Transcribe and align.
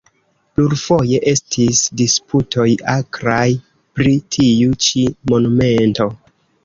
Plurfoje 0.53 1.19
estis 1.31 1.81
disputoj 2.01 2.67
akraj 2.95 3.45
pri 3.99 4.17
tiu 4.37 4.75
ĉi 4.87 5.05
monumento. 5.33 6.09